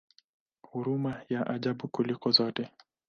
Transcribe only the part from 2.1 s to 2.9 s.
zote!